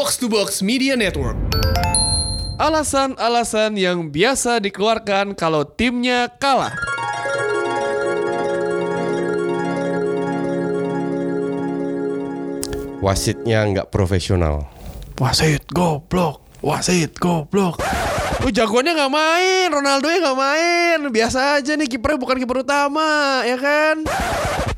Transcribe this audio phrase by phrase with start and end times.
[0.00, 1.36] Box to Box Media Network.
[2.56, 6.72] Alasan-alasan yang biasa dikeluarkan kalau timnya kalah.
[13.04, 14.72] Wasitnya nggak profesional.
[15.20, 17.84] Wasit goblok, wasit goblok.
[18.40, 20.98] Oh jagoannya nggak main, Ronaldo nya nggak main.
[21.12, 24.08] Biasa aja nih kipernya bukan kiper utama, ya kan?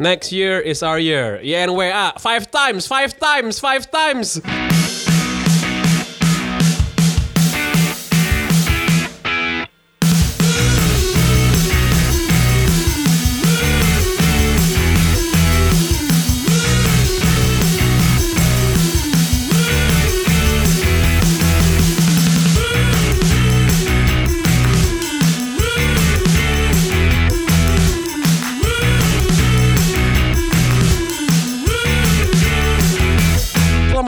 [0.03, 1.39] Next year is our year.
[1.47, 4.43] YNWA five times, five times, five times.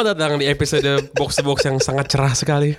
[0.04, 2.76] Selamat datang di episode Box to Box yang sangat cerah sekali.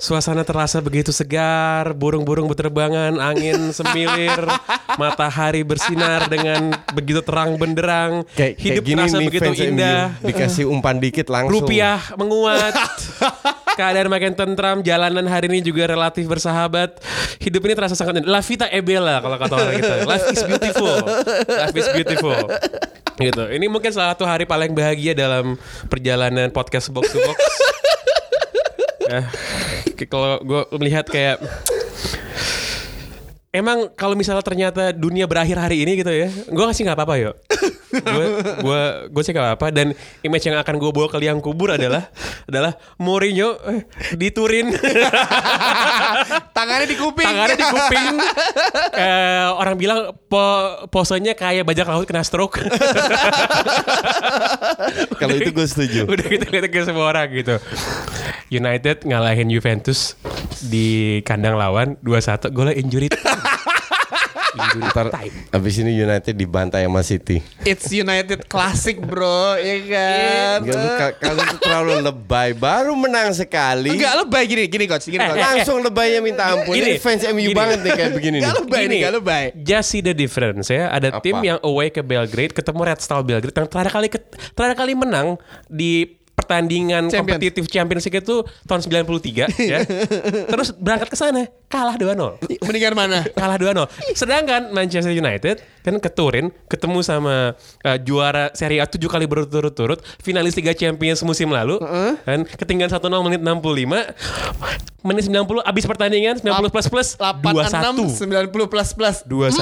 [0.00, 4.48] Suasana terasa begitu segar, burung-burung berterbangan, angin semilir,
[4.96, 10.00] matahari bersinar dengan begitu terang benderang, hidup terasa begitu fans indah.
[10.08, 10.24] MU.
[10.24, 11.68] Dikasih umpan dikit langsung.
[11.68, 12.72] Rupiah menguat.
[13.78, 16.98] Keadaan makin tentram, jalanan hari ini juga relatif bersahabat.
[17.38, 19.94] Hidup ini terasa sangat La vita e bella kalau kata orang kita.
[20.02, 20.96] Life is beautiful.
[21.46, 22.38] Life is beautiful.
[23.22, 23.44] Gitu.
[23.54, 25.54] Ini mungkin salah satu hari paling bahagia dalam
[25.86, 27.38] perjalanan podcast box to box.
[29.08, 29.24] Eh,
[30.10, 31.38] kalau gue melihat kayak
[33.48, 37.34] Emang kalau misalnya ternyata dunia berakhir hari ini gitu ya, gue sih nggak apa-apa yuk.
[37.88, 38.26] Gue
[38.60, 42.12] gue gue sih nggak apa-apa dan image yang akan gue bawa ke liang kubur adalah
[42.44, 43.80] adalah Mourinho eh,
[44.12, 44.68] diturin
[46.56, 47.24] Tangannya di kuping.
[47.24, 48.06] tangannya di kuping.
[48.98, 50.42] Eh, orang bilang po,
[50.90, 52.58] posenya kayak bajak laut kena stroke.
[55.20, 56.00] Kalau itu gue setuju.
[56.10, 57.56] Udah kita lihat ke semua orang gitu.
[58.48, 60.16] United ngalahin Juventus
[60.64, 63.06] di kandang lawan 2-1 golnya injury
[64.58, 65.06] Ntar
[65.56, 67.38] abis ini United dibantai sama City.
[67.62, 70.56] It's United Classic bro, ya kan?
[70.60, 72.48] Enggak, lu ka- kalian tuh terlalu lebay.
[72.52, 73.94] Baru menang sekali.
[73.94, 75.38] Enggak lebay gini, gini coach, gini Eh, coach.
[75.38, 76.74] Langsung lebaynya minta ampun.
[76.74, 77.54] Gini, Ini fans MU gini.
[77.54, 78.36] banget nih kayak begini.
[78.38, 79.44] Enggak lebay nih, enggak lebay.
[79.56, 80.90] Just see the difference ya.
[80.90, 81.22] Ada Apa?
[81.22, 84.08] tim yang away ke Belgrade ketemu Red Star Belgrade yang terakhir kali
[84.52, 87.18] terakhir kali menang di pertandingan Champions.
[87.18, 89.78] kompetitif Champions League itu tahun 93 ya.
[90.46, 92.38] Terus berangkat ke sana kalah 2-0.
[92.64, 93.26] Mendingan mana?
[93.34, 94.14] Kalah 2-0.
[94.14, 99.98] Sedangkan Manchester United kan ke Turin ketemu sama uh, juara Serie A 7 kali berturut-turut,
[100.22, 101.80] finalis Liga Champions musim lalu
[102.22, 104.98] kan ketinggalan 1-0 menit 65.
[104.98, 108.50] Menit 90 habis pertandingan 90 plus plus 86 2-1.
[108.50, 109.16] 90 plus plus.
[109.24, 109.54] 2-1.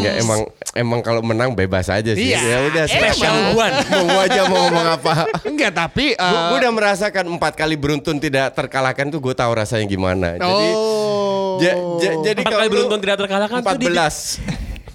[0.00, 0.40] Enggak emang
[0.72, 2.30] emang kalau menang bebas aja sih.
[2.30, 2.40] Iya.
[2.40, 3.74] Ya udah Special one.
[3.90, 5.12] Mau aja mau ngomong apa.
[5.44, 9.84] Enggak, tapi uh, Gue udah merasakan empat kali beruntun tidak terkalahkan tuh gue tahu rasanya
[9.84, 10.28] gimana.
[10.34, 11.58] Jadi Oh.
[11.58, 14.40] ja- ja- jadi Empat kalau kali beruntun tidak terkalahkan tuh di- 14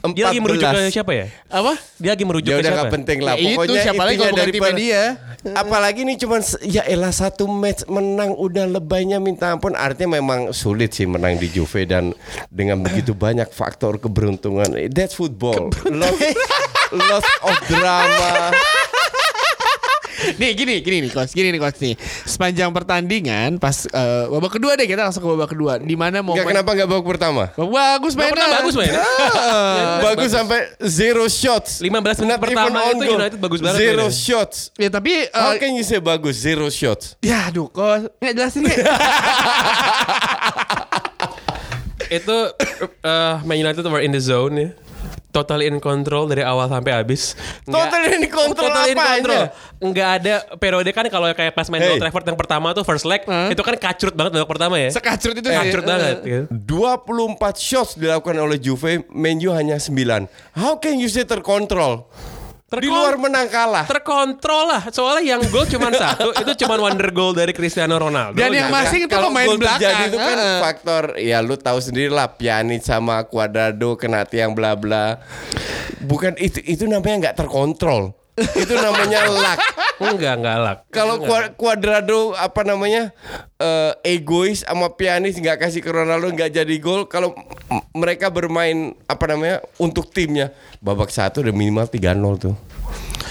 [0.10, 0.96] Dia lagi merujuk ke 14.
[0.96, 1.26] siapa ya?
[1.50, 1.74] apa?
[1.98, 2.82] Dia lagi merujuk Ya ke udah siapa?
[2.82, 3.34] gak penting lah.
[3.34, 5.04] Ya itu, Pokoknya siapa lagi kalau bukan daripada- timnya dia?
[5.40, 9.72] Apalagi nih cuman ya elah satu match menang udah lebaynya minta ampun.
[9.72, 12.12] Artinya memang sulit sih menang di Juve dan
[12.50, 14.68] dengan begitu banyak faktor keberuntungan.
[14.88, 15.68] That's football.
[15.86, 16.20] Lots,
[16.94, 18.56] lots of drama.
[20.36, 21.96] Nih gini, gini nih coach, gini nih coach nih.
[22.24, 25.74] Sepanjang pertandingan pas eh, babak kedua deh kita langsung ke babak kedua.
[25.80, 27.44] Di mana mau kenapa enggak babak pertama?
[27.56, 28.34] Bagus mainnya.
[28.36, 29.04] pertama bagus mainnya.
[30.04, 31.80] Bagus sampai zero shots.
[31.80, 33.18] 15 menit Not pertama itu goal.
[33.20, 34.16] United bagus banget Zero mainnya.
[34.16, 34.58] shots.
[34.76, 36.36] Ya tapi eh, How can you say bagus?
[36.36, 37.16] Zero shots.
[37.20, 38.80] ya aduh coach, nggak jelasin nggak?
[42.10, 42.38] Itu
[43.06, 44.70] uh, Man United were in the zone ya.
[45.30, 47.38] Totally in control dari awal sampai habis.
[47.64, 49.44] Nggak- Totally in control Totally in control.
[49.80, 51.92] Nggak ada periode kan kalau kayak pas main Hey.
[51.92, 54.90] Old Trafford yang pertama tuh first leg itu kan kacrut banget babak pertama ya.
[54.90, 55.54] Sekacrut itu sih.
[55.56, 56.16] Kacrut banget.
[56.20, 56.44] Eh, gitu.
[56.50, 60.26] 24 shots dilakukan oleh Juve, Man U hanya 9.
[60.52, 62.10] How can you say terkontrol?
[62.70, 63.86] Di Terkon- luar menang kalah.
[63.86, 64.82] Terkontrol lah.
[64.88, 68.38] Soalnya yang gol cuma satu, itu cuma wonder goal dari Cristiano Ronaldo.
[68.38, 69.82] Dan yang masing itu Kalau pemain gol belakang.
[69.82, 70.60] terjadi itu kan Heeh.
[70.60, 75.18] faktor ya lu tahu sendiri lah Pjanic sama Cuadrado kena tiang bla bla.
[76.00, 78.14] Bukan itu itu namanya nggak terkontrol.
[78.56, 79.60] Itu namanya luck.
[80.00, 80.78] Enggak, enggak alak.
[80.90, 81.16] Kalau
[81.60, 83.12] Cuadrado apa namanya
[83.60, 87.12] eh, egois sama pianis nggak kasih ke Ronaldo nggak jadi gol.
[87.12, 87.36] Kalau
[87.92, 92.56] mereka bermain apa namanya untuk timnya babak satu udah minimal 3-0 tuh.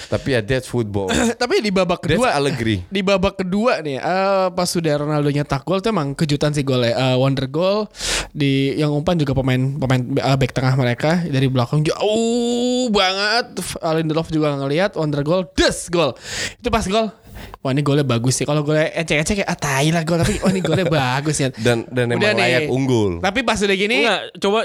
[0.08, 1.12] Tapi ya that's football.
[1.42, 2.80] Tapi di babak That's kedua Allegri.
[2.96, 6.96] di babak kedua nih eh, pas sudah Ronaldo nyetak gol itu emang kejutan sih golnya
[6.98, 7.86] Eh, wonder goal
[8.32, 14.32] di yang umpan juga pemain pemain eh, back tengah mereka dari belakang jauh banget Lindelof
[14.32, 16.16] juga ngelihat wonder goal des gol
[16.56, 17.12] itu pas gol
[17.58, 18.44] wah ini golnya bagus sih.
[18.44, 21.48] Kalau golnya ecek-ecek kayak ah tai lah gol tapi oh ini golnya bagus ya.
[21.50, 22.42] Dan dan Udah emang nih.
[22.44, 23.12] layak unggul.
[23.18, 24.60] Tapi pas udah gini Enggak, coba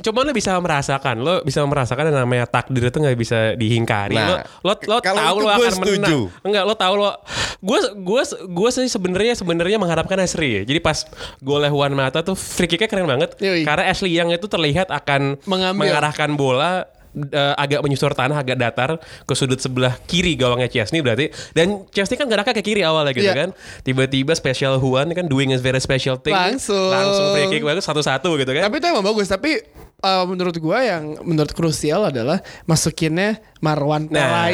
[0.00, 4.14] coba lo bisa merasakan, lo bisa merasakan yang namanya takdir itu nggak bisa dihingkari.
[4.14, 4.26] Nah,
[4.60, 5.94] lo lo lo tahu lo akan setuju.
[5.94, 6.42] menang.
[6.42, 7.10] Enggak, lo tahu lo
[7.58, 10.62] gue gue gue sih sebenarnya sebenarnya mengharapkan Ashley.
[10.62, 11.02] Jadi pas
[11.38, 13.34] golnya Juan Mata tuh free kicknya keren banget.
[13.38, 13.62] Yoi.
[13.62, 15.90] Karena Ashley Young itu terlihat akan Mengambil.
[15.90, 21.28] mengarahkan bola eh, agak menyusur tanah agak datar ke sudut sebelah kiri gawangnya Chesney berarti
[21.52, 23.36] dan Chesney kan geraknya ke kiri awalnya gitu Iya.
[23.36, 23.48] kan
[23.82, 26.88] tiba-tiba special Juan kan doing a very special thing Langsung.
[26.88, 29.26] langsung free kick bagus satu-satu gitu kan Tapi itu emang bagus.
[29.26, 29.60] Tapi
[30.00, 34.14] uh, menurut gua yang menurut krusial adalah masukinnya Marwan ini.
[34.14, 34.46] Nah,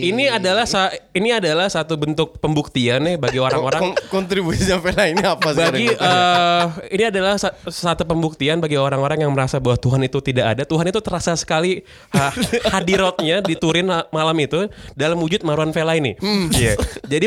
[0.00, 5.20] ini adalah sa- ini adalah satu bentuk pembuktian nih bagi orang-orang Kon- kontribusinya Vela ini
[5.20, 5.98] apa bagi sekarang?
[5.98, 10.62] eh, ini adalah sa- satu pembuktian bagi orang-orang yang merasa bahwa Tuhan itu tidak ada.
[10.62, 12.30] Tuhan itu terasa sekali ha-
[12.74, 16.14] hadirotnya di Turin ma- malam itu dalam wujud Marwan Vela ini.
[16.50, 16.78] Iya.
[17.12, 17.26] Jadi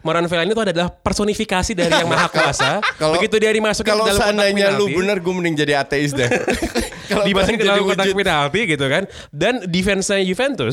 [0.00, 2.78] Marwan Vela ini itu adalah personifikasi dari yang maha kuasa.
[3.18, 6.28] Begitu dia dimasukin kalau ke dalam kotak seandainya lu bener gue mending jadi ateis deh.
[7.10, 9.02] kalau dimasukin dalam kotak penalti gitu kan
[9.32, 10.67] dan defense-nya Juventus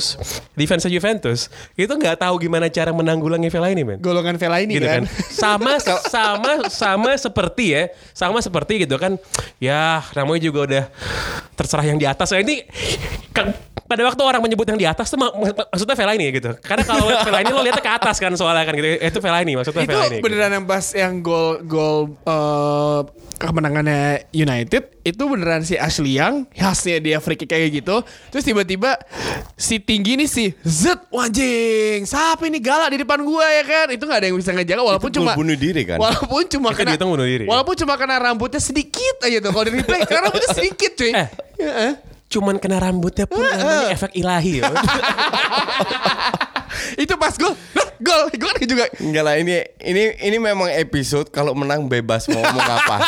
[0.53, 3.97] defense-nya Juventus itu nggak tahu gimana cara menanggulangi Vela ini men.
[3.99, 5.03] Golongan Vela ini gitu kan.
[5.03, 5.11] kan.
[5.45, 7.83] Sama sama sama seperti ya
[8.15, 9.17] sama seperti gitu kan.
[9.61, 10.83] Ya namanya juga udah
[11.55, 12.31] terserah yang di atas.
[12.31, 12.65] Nah, ini
[13.31, 13.51] kan,
[13.85, 16.83] pada waktu orang menyebut yang di atas tuh mak- mak- maksudnya Vela ini gitu karena
[16.83, 19.53] kalau Vela ini lo lihatnya ke atas kan soalnya kan gitu Eh, itu Vela ini
[19.53, 20.25] maksudnya itu Vela ini gitu.
[20.25, 22.99] beneran yang pas yang gol gol eh,
[23.35, 24.01] kemenangannya
[24.31, 28.95] United itu beneran si Ashley Young khasnya dia free kick kayak gitu terus tiba-tiba
[29.53, 34.01] si tinggi nih si Zet wajing siapa ini galak di depan gua ya kan itu
[34.01, 35.97] nggak ada yang bisa ngejaga walaupun Itu cuma bunuh diri kan?
[35.97, 37.45] walaupun cuma Itu kena bunuh diri.
[37.45, 41.27] walaupun cuma kena rambutnya sedikit aja tuh kalau di replay karena rambutnya sedikit cuy Eh.
[41.57, 41.91] Heeh.
[42.31, 44.71] Cuman kena rambutnya pun namanya efek ilahi ya.
[46.95, 51.55] itu pas gol Lah, gol gol juga Enggak lah ini ini ini memang episode kalau
[51.55, 52.97] menang bebas mau ngomong apa.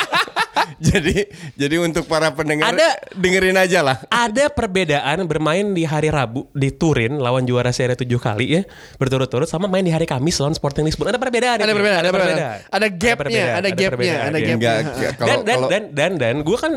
[0.78, 1.26] jadi
[1.58, 3.98] jadi untuk para pendengar Ada- dengerin aja lah.
[4.10, 8.62] ada perbedaan bermain di hari Rabu di Turin lawan juara Serie 7 kali ya
[9.02, 12.58] berturut-turut sama main di hari Kamis lawan Sporting Lisbon ada perbedaan Ada perbedaan, ada perbedaan.
[12.68, 14.48] Ada gapnya, perbedaan, ada gapnya, ada ya.
[14.54, 14.74] gapnya.
[15.18, 16.74] Dan, dan, dan dan dan gue kan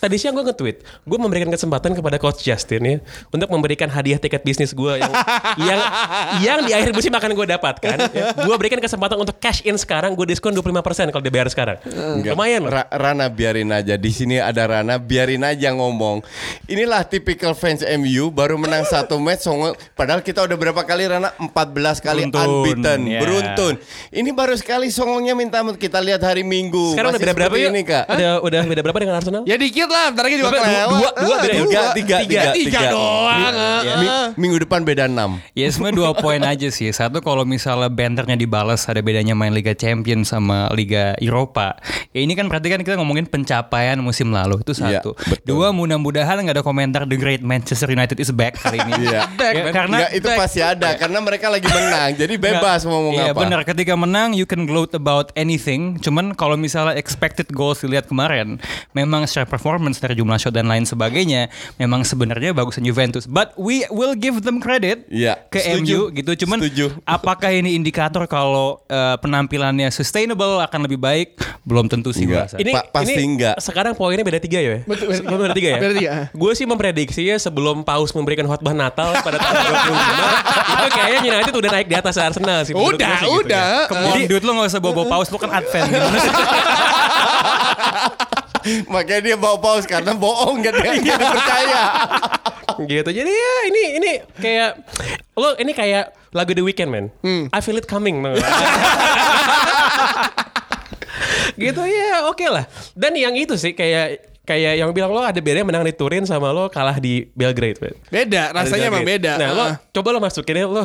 [0.00, 2.96] tadi siang gue nge-tweet gue memberikan kesempatan kepada coach Justin ya
[3.28, 5.12] untuk memberikan hadiah tiket bisnis gue yang
[5.68, 5.80] yang
[6.40, 8.24] yang di akhir musim akan gue dapatkan ya.
[8.32, 10.72] gue berikan kesempatan untuk cash in sekarang gue diskon 25%
[11.08, 12.32] kalau dia bayar sekarang Enggak.
[12.32, 16.22] lumayan loh Ra- Rana biarin aja di sini ada Rana biarin aja ngomong.
[16.64, 21.34] Inilah tipikal fans MU baru menang satu match songong padahal kita udah berapa kali Rana
[21.34, 21.52] 14
[21.98, 23.20] kali Beruntun, unbeaten ya.
[23.20, 23.74] beruntun.
[24.08, 26.92] Ini baru sekali songongnya minta kita lihat hari Minggu.
[26.92, 28.04] sekarang udah Masih beda berapa ya ini Kak.
[28.08, 30.50] udah udah beda berapa dengan Arsenal Ya dikit lah, ntar lagi juga.
[30.52, 31.62] Dua- dua- dua Ah, beda ya?
[31.62, 33.40] Tiga, tiga, tiga, tiga doang.
[33.42, 36.88] Mi- mi- minggu depan beda 6 Ya sebenarnya dua poin aja sih.
[36.88, 41.74] Satu kalau misalnya banternya dibalas ada bedanya main Liga Champions sama Liga Eropa.
[42.10, 45.18] Ya ini kan berarti kan kita ngomongin pencapaian musim lalu itu Iya, satu.
[45.18, 45.42] betul.
[45.44, 49.10] Dua mudah-mudahan nggak ada komentar The Great Manchester United is back kali ini.
[49.10, 49.20] Iya.
[49.52, 52.14] Ya, karena Enggak, itu pasti ada karena mereka lagi menang.
[52.14, 53.40] Jadi bebas mau ngomong Iya apa.
[53.42, 58.56] benar ketika menang you can gloat about anything cuman kalau misalnya expected goals dilihat kemarin
[58.92, 63.82] memang secara performance dari jumlah shot dan lain sebagainya memang sebenarnya bagusan Juventus but we
[63.88, 66.08] will give them credit Iya, ke setuju.
[66.08, 66.92] MU gitu cuman Setuju.
[67.02, 72.58] apakah ini indikator kalau eh, penampilannya sustainable akan lebih baik belum tentu sih rasa.
[72.58, 73.54] Ini, Pa- pasti ini enggak.
[73.62, 74.82] Sekarang poinnya beda tiga ya?
[74.82, 75.80] Betul, beda tiga ya?
[75.80, 76.10] Beda tiga.
[76.34, 79.78] Gue sih memprediksi ya sebelum Paus memberikan khotbah Natal pada tanggal 25
[80.72, 82.74] itu kayaknya United udah naik di atas Arsenal sih.
[82.74, 83.62] Udah, gue sih gitu udah.
[83.62, 83.86] ya.
[83.86, 86.32] Come on, dude lo gak usah bawa-bawa paus lo kan advent sih?
[88.94, 91.82] Makanya dia bawa paus karena bohong gak dia nggak percaya.
[92.80, 93.10] gitu.
[93.10, 94.70] Jadi ya ini ini kayak
[95.34, 97.06] lo ini kayak lagu The Weeknd man.
[97.20, 97.48] Hmm.
[97.52, 98.20] I feel it coming.
[101.58, 102.64] gitu ya oke lah.
[102.92, 106.50] Dan yang itu sih kayak kayak yang bilang lo ada bedanya menang di Turin sama
[106.50, 107.78] lo kalah di Belgrade.
[107.78, 107.94] man.
[108.08, 109.32] Beda, rasanya emang beda.
[109.38, 109.74] Nah, lo Ah.
[109.92, 110.82] coba lo masukin ya lo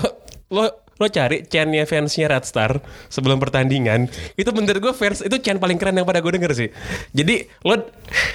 [0.52, 0.64] lo
[0.98, 4.10] lo cari chantnya fansnya Red Star sebelum pertandingan.
[4.34, 6.70] Itu menurut gue fans itu chant paling keren yang pada gue denger sih.
[7.14, 7.86] Jadi lo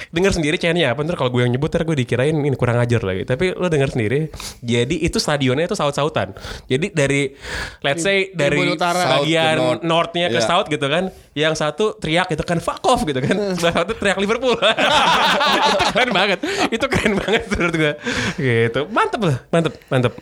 [0.09, 1.03] denger sendiri chantnya apa?
[1.03, 3.27] Ntar kalau gue yang nyebut ntar gue dikirain ini kurang ajar lagi.
[3.27, 4.31] Tapi lo denger sendiri
[4.63, 6.31] jadi itu stadionnya itu saut-sautan.
[6.65, 7.35] Jadi dari
[7.83, 9.19] let's say dari utara.
[9.19, 9.83] bagian north.
[9.83, 10.47] northnya ke Iya.
[10.47, 13.35] south gitu kan yang satu teriak itu kan fuck off gitu kan.
[13.57, 14.53] Sebelah satu teriak Liverpool.
[15.73, 16.39] Itu keren banget.
[16.69, 17.93] Itu keren banget menurut gue
[18.37, 18.81] gitu.
[18.87, 20.13] Mantep lah mantep mantep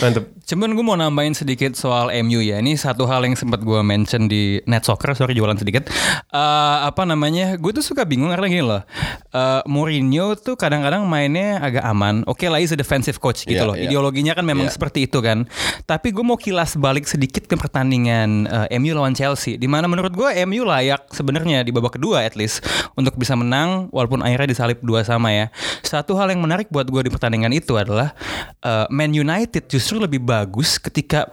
[0.00, 0.24] mantep.
[0.46, 2.58] Cuman gue mau nambahin sedikit soal MU ya.
[2.58, 5.86] Ini satu hal yang sempat gue mention di Net Soccer, sorry jualan sedikit.
[6.32, 7.54] Eh, apa namanya?
[7.54, 8.82] Gue tuh suka bingung karena gini loh.
[9.30, 12.24] Eh, Mourinho tuh kadang-kadang mainnya agak aman.
[12.24, 13.76] Oke lah, he's a defensive coach gitu Iya, loh.
[13.76, 13.86] iya.
[13.86, 14.74] Ideologinya kan memang Iya.
[14.74, 15.44] seperti itu kan.
[15.84, 19.54] Tapi gue mau kilas balik sedikit ke pertandingan eh, MU lawan Chelsea.
[19.54, 22.64] Di mana menurut gue MU layak sebenarnya di babak kedua at least
[22.96, 25.46] untuk bisa menang walaupun akhirnya disalip dua sama ya.
[25.84, 28.16] Satu hal yang menarik buat gue di pertandingan itu adalah
[28.62, 31.28] eh, Man United justru lebih bagus ketika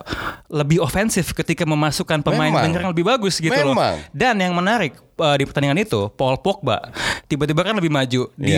[0.49, 2.63] lebih ofensif ketika memasukkan pemain Memang.
[2.67, 3.75] penyerang lebih bagus gitu loh.
[3.75, 3.97] Memang.
[4.13, 6.93] Dan yang menarik eh, di pertandingan itu Paul Pogba
[7.29, 8.53] tiba-tiba kan lebih maju di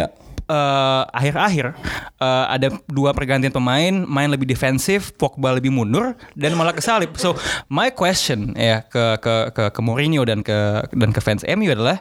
[0.45, 0.53] Iya.
[0.53, 1.65] eh, akhir-akhir
[2.17, 7.33] eh, ada dua pergantian pemain main lebih defensif Pogba lebih mundur dan malah kesalip so
[7.67, 10.55] my question ya ke ke ke, ke Mourinho dan ke
[10.93, 11.99] dan ke fans MU adalah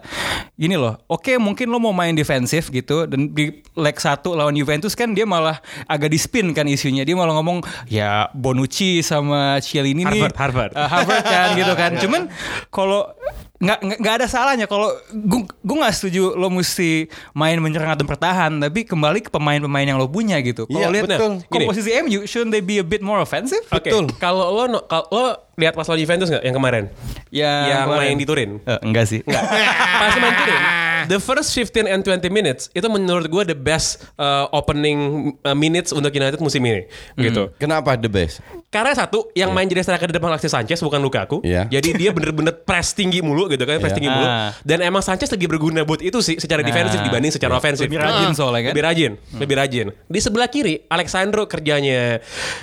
[0.55, 4.93] gini loh oke mungkin lo mau main defensif gitu dan di leg 1 lawan Juventus
[4.93, 10.05] kan dia malah agak di spin kan isunya dia malah ngomong ya Bonucci sama Cielini
[10.05, 10.73] nih Harvard, Harvard.
[10.75, 12.23] eh, Harvard kan gitu kan cuman
[12.69, 13.09] kalau
[13.55, 18.51] nggak nggak- ada salahnya kalau gue gue nggak setuju lo mesti main menyerang atau bertahan
[18.59, 21.33] tapi kembali ke pemain-pemain yang lo punya gitu kalau Iya, lihat betul.
[21.39, 21.47] Gini.
[21.49, 24.11] komposisi MU shouldn't they be a bit more offensive Oke, Betul.
[24.17, 26.85] Kalau lo no- kalau lo lihat pas lawan Juventus nggak yang kemarin?
[27.31, 28.03] Ya, yang kemarin.
[28.05, 28.51] main di Turin.
[28.61, 29.43] Eh, enggak sih Enggak.
[30.03, 30.61] Pas main Turin,
[31.07, 34.99] the first 15 and 20 minutes itu menurut gue the best uh, opening
[35.41, 36.85] uh, minutes untuk United musim ini,
[37.15, 37.51] gitu.
[37.57, 38.39] Kenapa the best?
[38.69, 41.39] Karena satu yang main jadi striker di depan Alexis Sanchez bukan Lukaku.
[41.41, 41.71] Iya.
[41.71, 43.99] Jadi dia bener-bener press tinggi mulu gitu kan, press Iya.
[43.99, 44.27] tinggi mulu.
[44.27, 44.51] Ah.
[44.61, 47.87] Dan emang Sanchez lebih berguna buat itu sih secara defensif dibanding secara ofensif.
[47.87, 48.35] Lebih rajin Ah.
[48.35, 48.73] soalnya kan.
[48.75, 49.87] Lebih rajin, lebih rajin.
[50.05, 52.19] Di sebelah kiri Alexandro kerjanya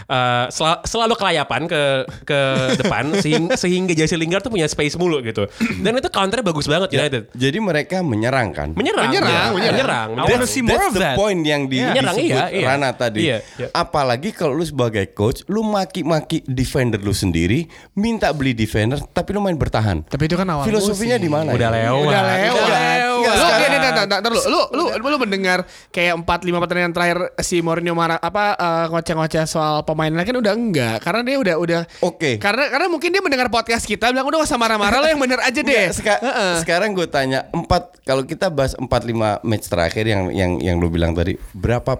[0.08, 1.82] uh, sel- selalu kelayapan ke
[2.26, 2.40] ke
[2.84, 5.48] depan sehingga, sehingga Jesse Lingard tuh punya space mulu gitu.
[5.80, 7.32] Dan itu counternya bagus banget United.
[7.32, 8.70] Jadi mereka menyerang kan?
[8.72, 9.44] Menyerang, Menyerang, ya.
[9.52, 10.08] menyerang.
[10.16, 10.32] menyerang.
[10.32, 11.16] Wanna see more That's of the that.
[11.20, 12.68] point yang di, Menyerang, disebut iya, iya.
[12.72, 13.20] Rana tadi.
[13.28, 13.68] Iya, iya.
[13.76, 19.44] Apalagi kalau lu sebagai coach, lu maki-maki defender lu sendiri, minta beli defender, tapi lu
[19.44, 20.08] main bertahan.
[20.08, 21.52] Tapi itu kan awal Filosofinya di mana?
[21.52, 21.92] Udah ya?
[21.92, 22.02] lewat.
[22.08, 22.56] Udah lewat.
[22.56, 23.11] Udah lewat.
[23.24, 24.62] Lu Sekarang- gini, ntar, ntar, ntar, lu, lu,
[24.92, 25.60] lu, lu mendengar
[25.90, 30.38] kayak 4 5 pertandingan terakhir si Mourinho marah apa eh, ngoceh-ngoceh soal pemain lain kan
[30.38, 32.38] udah enggak karena dia udah udah Oke.
[32.38, 35.40] Karena karena mungkin dia mendengar podcast kita bilang udah gak usah marah-marah lo yang bener
[35.40, 35.88] aja deh.
[35.88, 36.54] Nggak, seka- Heeh.
[36.60, 40.88] Sekarang gue tanya empat kalau kita bahas empat lima match terakhir yang yang yang lu
[40.88, 41.98] bilang tadi berapa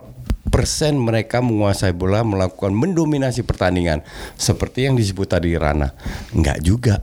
[0.48, 4.04] persen mereka menguasai bola melakukan mendominasi pertandingan
[4.36, 5.96] seperti yang disebut tadi Rana
[6.32, 7.00] enggak juga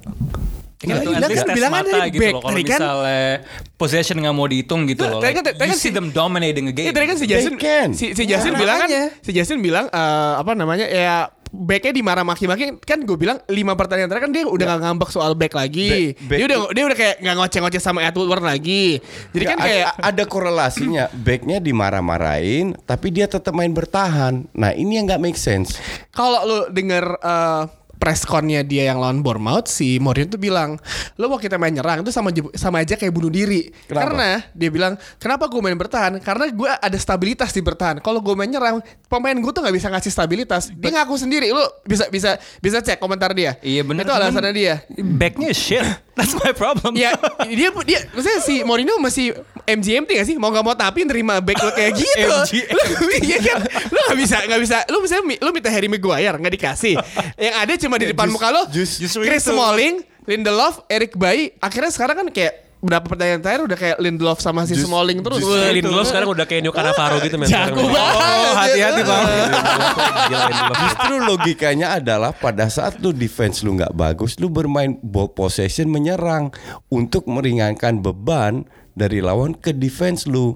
[0.79, 2.41] Ya, Itu bilang at least kan- bilang kan mata gitu back loh.
[2.41, 2.63] Kalau kan.
[2.71, 3.27] misalnya
[3.75, 5.19] possession nggak mau dihitung gitu loh.
[5.19, 6.87] tadi kan- Like, tadi you kan see si- them dominating a game.
[6.87, 7.55] Iya tadi kan si Jason
[7.93, 11.17] si, si Jason Ya, bilang kan si Jason bilang eh, apa namanya ya
[11.49, 14.71] backnya dimarah maki-maki kan gue bilang lima pertandingan terakhir kan dia udah Ya.
[14.71, 18.05] gak ngambek soal back lagi Back- back dia udah dia udah kayak nggak ngoceh-ngoceh sama
[18.05, 19.01] Ed Woodward lagi
[19.33, 24.71] jadi kan Nggak, kayak ada, ada korelasinya backnya dimarah-marahin tapi dia tetap main bertahan nah
[24.71, 25.81] ini yang nggak make sense
[26.11, 27.63] kalau lu denger eh,
[27.99, 30.79] press connya dia yang lawan Bournemouth si Mourinho tuh bilang
[31.19, 32.07] lo mau kita main nyerang?
[32.07, 33.69] Itu sama sama aja kayak bunuh diri.
[33.87, 34.03] Kenapa?
[34.07, 36.23] karena dia bilang kenapa gue main bertahan?
[36.23, 37.99] Karena gue ada stabilitas di bertahan.
[37.99, 38.79] Kalau gue main nyerang
[39.11, 40.71] pemain gue tuh nggak bisa ngasih stabilitas.
[40.71, 41.51] Dia ngaku sendiri.
[41.51, 43.59] Lu bisa bisa bisa cek komentar dia.
[43.61, 44.07] Iya benar.
[44.07, 44.75] itu alasannya dia.
[44.97, 45.83] Backnya shit.
[46.19, 46.99] That's my problem.
[46.99, 47.15] Ya
[47.47, 49.39] dia dia maksudnya si Mourinho masih
[49.71, 50.35] MGMT gak sih?
[50.35, 52.27] Mau nggak mau tapi nerima back lo kayak gitu.
[52.75, 53.63] Lu iya kan?
[53.91, 54.77] Lu nggak bisa nggak bisa.
[54.91, 56.99] Lu misalnya mi- lu minta Harry Maguire nggak dikasih.
[57.39, 59.57] Yang ada cuma di depan Just- muka lo just- justru Chris itu.
[59.57, 64.63] Smalling Lindelof Eric Bailly akhirnya sekarang kan kayak berapa pertandingan terakhir udah kayak Lindelof sama
[64.63, 67.49] si Just- Smalling terus Wah, Lindelof sekarang udah kayak Nio Cannavaro gitu men.
[67.49, 67.91] jago Sekarang.
[67.91, 69.25] banget Oh, hati-hati bang.
[70.79, 76.55] Justru logikanya adalah pada saat lu defense lu nggak bagus, lu bermain ball possession menyerang
[76.87, 80.55] untuk meringankan beban dari lawan ke defense lu.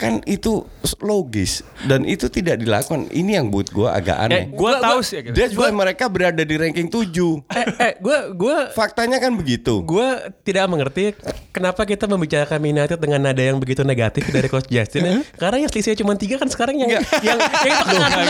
[0.00, 0.64] Kan itu
[0.98, 3.06] logis dan itu tidak dilakukan.
[3.06, 4.48] Ini yang buat gua agak aneh.
[4.50, 5.20] Gua tahu sih.
[5.20, 5.36] gitu.
[5.36, 7.12] That's why mereka berada di ranking 7.
[7.50, 9.82] Eh, eh, gue gue Faktanya kan begitu.
[9.82, 10.08] gue
[10.40, 11.12] tidak mengerti
[11.50, 15.14] kenapa kita membicarakan United dengan nada yang begitu negatif dari coach Justin ya.
[15.36, 17.38] Karena yang selisihnya cuma tiga kan sekarang yang yang yang
[17.76, 18.24] itu kan kenal kan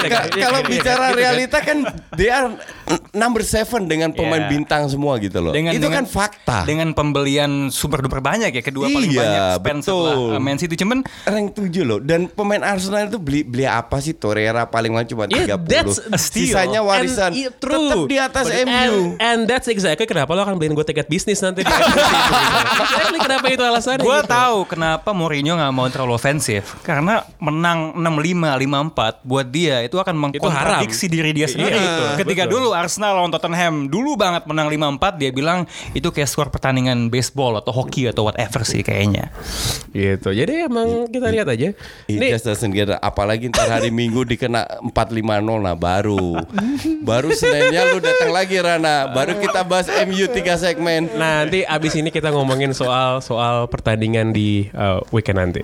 [0.00, 0.24] kan.
[0.32, 1.12] Kalau Iya, bicara gitu kan.
[1.14, 1.78] realita kan
[2.14, 2.48] they are
[3.12, 4.48] number seven dengan pemain Yeah.
[4.48, 5.52] bintang semua gitu loh.
[5.52, 6.64] itu kan fakta.
[6.64, 10.00] Dengan pembelian super duper banyak ya, kedua paling Iya, banyak spend betul.
[10.00, 10.74] setelah uh, Man City.
[10.74, 15.04] Cuman rank 7 loh dan pemain Arsenal itu beli beli apa sih Torreira paling mahal
[15.04, 16.52] cuma 30 Yeah, that's a steal.
[16.52, 17.76] sisanya warisan And, yeah, true.
[17.76, 21.06] tetap di atas But- MU And, and that's exactly kenapa lo akan beliin gue tiket
[21.06, 21.60] bisnis nanti.
[22.80, 24.02] exactly kenapa itu alasannya.
[24.02, 24.28] Gue gitu.
[24.28, 30.14] tahu kenapa Mourinho nggak mau terlalu ofensif karena menang 6-5, 5-4 buat dia itu akan
[30.16, 31.76] mengkontradiksi diri dia sendiri.
[31.76, 32.54] Iya, betul, Ketika betul.
[32.58, 37.56] dulu Arsenal lawan Tottenham dulu banget menang 5-4 dia bilang itu kayak skor pertandingan baseball
[37.56, 39.30] atau hoki atau whatever sih kayaknya.
[39.92, 40.30] Gitu.
[40.32, 41.72] Jadi emang kita lihat aja.
[42.04, 42.98] It Nih, just doesn't get it.
[42.98, 46.36] apalagi ntar hari Minggu dikena 450 nah baru.
[47.00, 49.08] baru Seninnya lu datang lagi Rana.
[49.14, 51.08] Baru kita bahas MU 3 segmen.
[51.14, 55.62] Nah, nanti abis ini kita ngomongin soal soal pertandingan di uh, weekend nanti.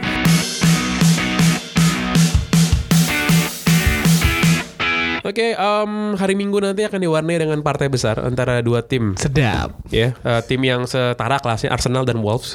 [5.27, 9.75] Oke, em, hari Minggu nanti akan diwarnai dengan partai besar antara dua tim Sedap.
[9.91, 12.55] ya eh, tim yang setara kelasnya Arsenal dan Wolves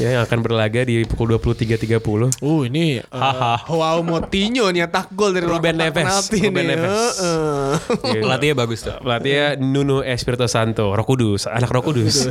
[0.00, 5.46] ya yang akan berlaga di pukul 23.30 Uh ini uh, Wow Motinho nyetak gol dari
[5.46, 6.30] Ruben Neves.
[6.30, 6.76] Ruben nih.
[6.76, 6.90] Neves.
[6.90, 7.70] Heeh.
[8.14, 8.24] Gitu.
[8.24, 8.94] Pelatihnya bagus tuh.
[9.00, 12.26] Pelatihnya Nuno Espirito Santo, Roh Kudus, anak Roh Kudus.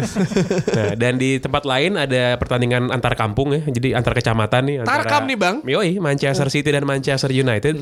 [0.75, 4.75] nah, dan di tempat lain ada pertandingan antar kampung ya, jadi antar kecamatan nih.
[4.83, 5.55] Antara, Tarkam nih, Bang.
[5.63, 7.73] Yoi, Manchester City dan Manchester United.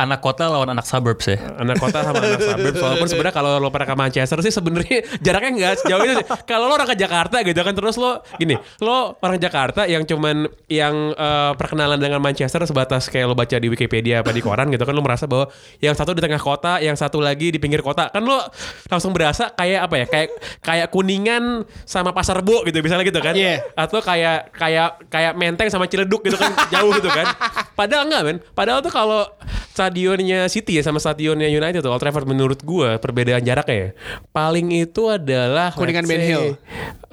[0.00, 1.38] Anak kota lawan anak suburbs ya.
[1.58, 2.80] Anak kota sama anak suburbs.
[2.80, 6.14] Walaupun sebenarnya kalau lo pernah ke Manchester sih sebenarnya jaraknya nggak sejauh itu.
[6.20, 6.26] sih.
[6.46, 10.44] Kalau lo orang ke Jakarta gitu kan terus lo gini, lo orang Jakarta yang cuman
[10.68, 14.84] yang eh, perkenalan dengan Manchester sebatas kayak lo baca di Wikipedia apa di koran gitu
[14.84, 15.48] kan lo merasa bahwa
[15.80, 18.36] yang satu di tengah kota, yang satu lagi di pinggir kota kan lo
[18.92, 20.06] langsung berasa kayak apa ya?
[20.06, 20.28] Kayak
[20.60, 23.32] kayak kuningan sama pasar bo gitu misalnya gitu kan.
[23.32, 23.64] Iya.
[23.72, 27.32] Atau kayak kayak kayak menteng sama ciledug gitu kan jauh gitu kan.
[27.78, 28.38] Padahal enggak men.
[28.52, 29.24] Padahal tuh kalau
[29.74, 33.88] stadionnya City ya sama stadionnya United tuh Old Trafford menurut gua perbedaan jaraknya ya.
[34.30, 36.44] Paling itu adalah Kuningan let's Ben say- Hill.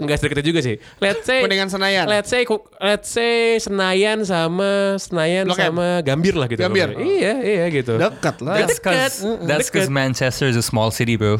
[0.01, 0.81] Enggak sedikit juga sih.
[0.97, 2.05] Let's say Kuningan Senayan.
[2.09, 2.41] Let's say
[2.81, 5.65] let's say Senayan sama Senayan Blok M.
[5.73, 6.61] sama Gambir lah gitu.
[6.65, 6.97] Gambir.
[6.97, 8.01] Iya, iya gitu.
[8.01, 8.65] Dekat lah.
[8.65, 9.89] That's cause, that's cause.
[9.91, 11.37] Manchester is a small city, bro.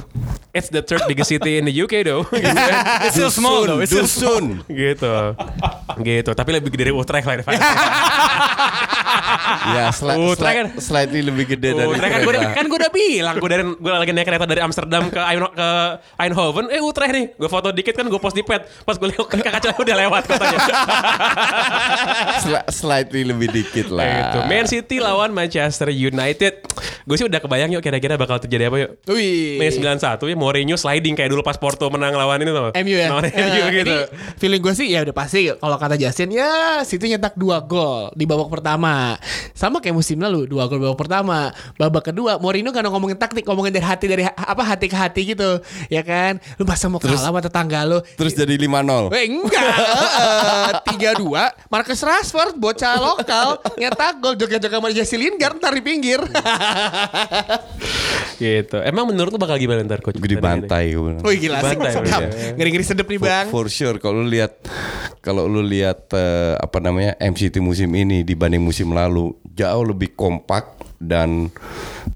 [0.54, 2.28] It's the third biggest city in the UK though.
[3.08, 3.80] It's still small though.
[3.82, 4.62] It's still Dusun.
[4.68, 5.34] gitu.
[6.04, 6.32] Gitu.
[6.36, 7.36] Tapi lebih gede dari Utrecht lah.
[9.72, 10.68] Ya, sli- Utrecht sli- kan.
[10.78, 14.12] slightly lebih gede dari Utrecht kan gue kan gue udah bilang gue dari gue lagi
[14.12, 15.18] naik kereta dari Amsterdam ke
[15.52, 15.70] ke
[16.16, 19.26] Eindhoven eh Utrecht nih gue foto dikit kan gue post di pet pas gue lihat
[19.26, 20.60] kakak cewek udah lewat kotanya
[22.42, 24.06] Sli- slightly lebih dikit lah.
[24.06, 26.54] gitu Man City lawan Manchester United
[27.02, 29.58] gue sih udah kebayang yuk kira-kira bakal terjadi apa yuk Wih.
[29.58, 32.78] Mei 91 ya Mourinho sliding kayak dulu pas Porto menang lawan ini gak?
[32.78, 33.08] MU ya.
[33.10, 33.98] Lawan Eh, MU gitu Ini
[34.38, 36.52] feeling gue sih ya udah pasti kalau kata Justin ya
[36.84, 39.18] City nyetak dua gol di babak pertama.
[39.52, 41.50] Sama kayak musim lalu dua gol babak pertama.
[41.76, 45.22] Babak kedua Mourinho kan ngomongin taktik, ngomongin dari hati dari ha- apa hati ke hati
[45.28, 45.60] gitu.
[45.88, 46.38] Ya kan?
[46.56, 48.00] Lu masa mau kalah sama tetangga lu?
[48.16, 49.12] Terus jadi 5-0.
[49.12, 49.70] Eh enggak
[50.12, 55.82] Eh, Tiga dua Marcus Rashford Bocah lokal Nyetak gol Joget-joget sama Jesse Lingard Ntar di
[55.82, 56.20] pinggir
[58.42, 61.22] gitu emang menurut lu bakal gimana ntar coach Gue dibantai gue bilang.
[61.22, 62.54] Wih gila sih iya.
[62.58, 64.58] Ngeri-ngeri sedep nih bang For sure kalau lu lihat
[65.22, 69.21] kalau lu lihat eh, apa namanya MCT musim ini dibanding musim lalu
[69.52, 70.66] jauh lebih kompak
[70.98, 71.50] dan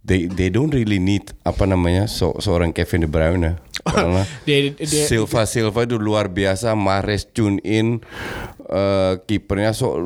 [0.02, 5.06] they they don't really need apa namanya so, seorang Kevin De Bruyne karena Dia- dia-
[5.06, 8.02] Silva Silva itu luar biasa Mahrez tune in
[8.64, 9.98] eh, kipernya so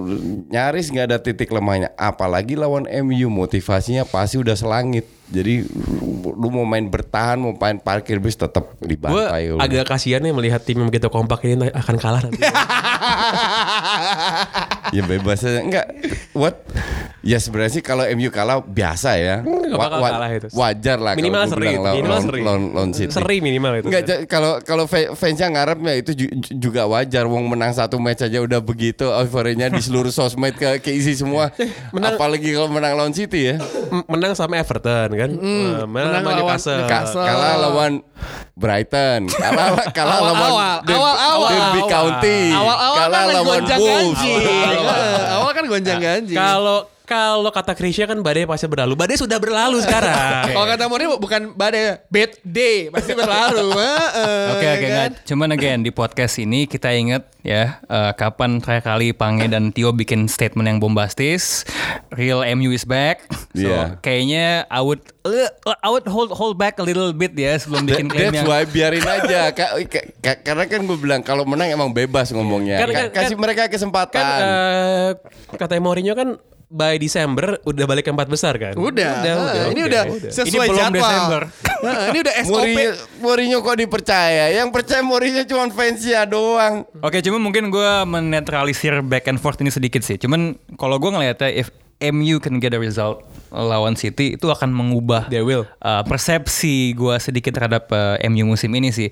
[0.48, 5.62] nyaris nggak ada titik lemahnya apalagi lawan MU motivasinya pasti udah selangit jadi
[6.26, 9.60] lu mau main bertahan mau main parkir bis tetap Gue dibantai lu.
[9.60, 12.42] agak kasihan ya melihat tim yang begitu kompak ini akan kalah nanti.
[14.90, 15.86] ya bebas aja enggak
[16.32, 16.66] what
[17.20, 20.48] ya sebenarnya sih kalau MU kalah biasa ya Wa- bakal wa- kalah itu.
[20.52, 22.42] wajar lah kalau Minimal gua seri lawan- minimal lawan- seri.
[22.42, 23.12] lawan- lawan City.
[23.12, 23.86] Seri minimal itu.
[23.88, 28.24] Enggak, kalau kalau fa- fansnya ngarepnya itu ju- ju- juga wajar wong menang satu match
[28.24, 31.52] aja udah begitu euforinya di seluruh sosmed ke keisi semua
[31.94, 33.56] menang- apalagi kalau menang lawan City ya
[34.06, 35.30] menang sama Everton kan.
[35.30, 36.80] Eh, menang, menang lawan Newcastle.
[36.82, 37.26] Newcastle.
[37.26, 37.92] kalah lawan
[38.54, 41.50] Brighton kalah kalah lawan Awal-awal, Der- awal-awal.
[41.50, 44.79] Derby County Awal-awal kalah kan lawan gonjang Wolves ganjing Eh, Awal
[45.54, 48.94] kan gonjang ganjing Kalau kalau kata Krisya kan badai pasti berlalu.
[48.94, 50.54] Badai sudah berlalu sekarang.
[50.54, 55.10] Kalau kata Mourinho bukan badai Bad day Pasti berlaru Heeh, Oke oke kan?
[55.10, 55.26] nggak.
[55.26, 59.90] Cuman again di podcast ini kita inget ya eh, kapan terakhir kali Pange dan Tio
[59.90, 61.66] bikin statement yang bombastis.
[62.12, 63.26] Real MU is back.
[63.52, 63.98] So Iya.
[63.98, 68.06] kayaknya I would eh, I would hold hold back a little bit ya sebelum bikin
[68.06, 71.68] klaim That's yang why biarin aja Ka- ka- ka- Karena kan gue bilang Kalau menang
[71.68, 75.10] emang bebas ngomongnya Kan- Ka- kan- Kasih kan- mereka kan kesempatan eh,
[75.52, 76.38] kata Mourinho kan
[76.70, 78.78] by Desember udah balik ke empat besar kan.
[78.78, 81.02] Udah, udah, udah, ini oke, udah, sesuai Ini belum jadwal.
[81.02, 81.44] Desember.
[82.12, 82.52] Ini udah SOP.
[82.52, 82.92] Mourinho,
[83.24, 89.32] Mourinho kok dipercaya Yang percaya Mourinho cuma fansnya doang Oke, cuma mungkin gue menetralisir back
[89.32, 90.20] and forth ini sedikit sih.
[90.20, 95.28] Cuman kalau gue ngeliatnya if MU can get a result lawan City itu akan mengubah
[95.28, 95.68] They will.
[95.80, 99.08] uh, persepsi gue sedikit terhadap uh, MU musim ini sih.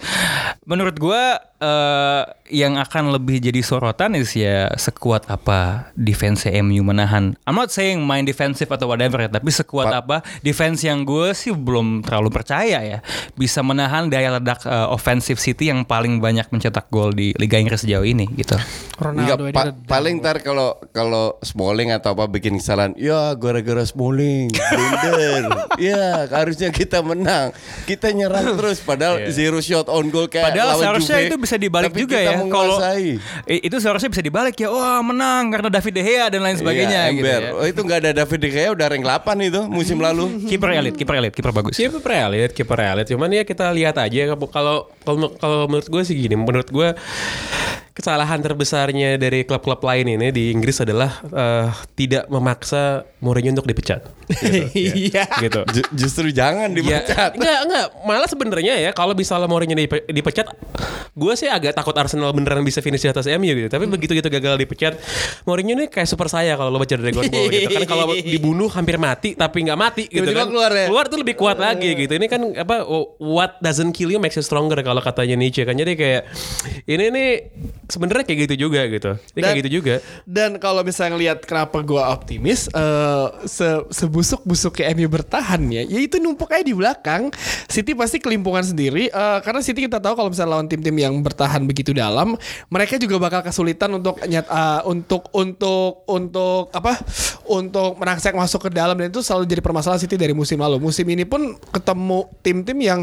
[0.68, 1.22] Menurut gue
[1.62, 7.36] uh, yang akan lebih jadi sorotan is ya sekuat apa defense MU menahan.
[7.44, 11.52] I'm not saying main defensif atau whatever ya, tapi sekuat apa defense yang gue sih
[11.52, 13.00] belum terlalu percaya ya
[13.36, 17.84] bisa menahan daya ledak uh, offensive City yang paling banyak mencetak gol di Liga Inggris
[17.84, 18.56] sejauh ini gitu.
[18.98, 24.50] Ronaldo ini pa- paling ntar kalau kalau Smalling atau apa bikin kesalahan, ya gara-gara Smalling,
[24.50, 25.44] blunder.
[25.92, 27.52] ya harusnya kita menang.
[27.86, 31.56] Kita nyerang terus padahal zero shot on goal kayak Padahal lawan seharusnya Juve, itu bisa
[31.56, 32.34] dibalik tapi juga kita ya.
[32.44, 32.78] Kalau
[33.48, 34.68] itu seharusnya bisa dibalik ya.
[34.68, 37.42] Wah menang karena David De Gea dan lain sebagainya Iya, gitu ember.
[37.42, 37.52] ya.
[37.56, 40.26] Oh itu nggak ada David De Gea udah rank 8 itu musim lalu.
[40.52, 41.80] Kiper elit, kiper elit, kiper bagus.
[41.80, 43.08] Kiper elit, kiper elit.
[43.08, 46.90] Cuman ya kita lihat aja kalau kalau kalau menurut gue sih gini, menurut gue
[47.98, 54.06] kesalahan terbesarnya dari klub-klub lain ini di Inggris adalah eh, tidak memaksa Mourinho untuk dipecat.
[54.78, 55.26] Iya.
[55.42, 55.66] gitu.
[55.66, 57.32] Ju- justru jangan Ya, dipecat.
[57.34, 57.86] enggak, enggak.
[58.04, 60.46] Malah sebenarnya ya kalau misalnya Mourinho dipe- dipecat,
[61.12, 63.68] gue sih agak takut Arsenal beneran bisa finish di atas MU gitu.
[63.68, 64.94] Tapi begitu gitu gagal dipecat,
[65.44, 67.74] Mourinho ini kayak super saya kalau lo baca Dragon Ball gitu.
[67.74, 68.06] Kan kalau
[68.36, 70.48] dibunuh hampir mati tapi nggak mati gitu Tiba-tiba kan.
[70.52, 70.86] keluar ya?
[70.86, 72.14] Keluar tuh lebih kuat lagi gitu.
[72.14, 72.86] Ini kan apa
[73.18, 75.74] what doesn't kill you makes you stronger kalau katanya Nietzsche kan.
[75.74, 76.22] Jadi kayak
[76.86, 77.30] ini nih
[77.88, 79.16] sebenarnya kayak gitu juga gitu.
[79.34, 79.96] Ini kayak Dan- gitu juga.
[80.28, 86.00] Dan kalau misalnya ngelihat kenapa gua optimis, eh se sebusuk-busuk ke MU bertahan ya, ya
[86.04, 87.32] itu numpuk aja di belakang.
[87.72, 91.64] City pasti kelimpungan sendiri, eh, karena City kita tahu kalau misalnya lawan tim-tim yang bertahan
[91.64, 92.36] begitu dalam,
[92.68, 97.00] mereka juga bakal kesulitan untuk nyat, eh, untuk untuk untuk apa?
[97.48, 100.84] Untuk merangsek masuk ke dalam dan itu selalu jadi permasalahan City dari musim lalu.
[100.84, 103.02] Musim ini pun ketemu tim-tim yang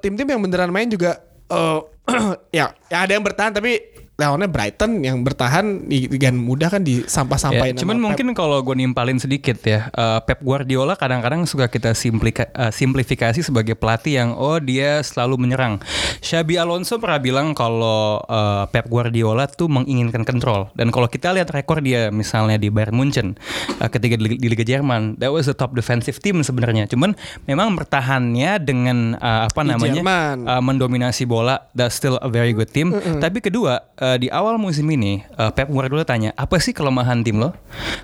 [0.00, 1.20] tim-tim yang beneran main juga
[1.52, 1.80] eh,
[2.58, 3.91] ya, ya ada yang bertahan tapi
[4.22, 7.74] lawannya Brighton yang bertahan di- dengan mudah kan Ya, disampah-sampain.
[7.74, 12.48] cuman sama mungkin kalau gue nimpalin sedikit ya, eh, Pep Guardiola kadang-kadang suka kita simplika-
[12.48, 15.82] eh, simplifikasi sebagai pelatih yang oh dia selalu menyerang.
[16.20, 20.70] Xabi Alonso pernah bilang kalau eh, Pep Guardiola tuh menginginkan kontrol.
[20.72, 23.34] Dan kalau kita lihat rekor dia misalnya di Bayern Munchen
[23.74, 26.86] eh, ketika di, di Liga Jerman, that was the top defensive team sebenarnya.
[26.86, 30.36] Cuman memang bertahannya dengan eh, apa Di namanya Jerman.
[30.44, 34.88] uh, mendominasi bola that's still a very good team tapi kedua uh, di awal musim
[34.90, 37.52] ini uh, Pep Guardiola tanya apa sih kelemahan tim lo?